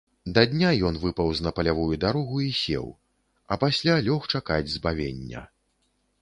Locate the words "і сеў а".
2.45-3.59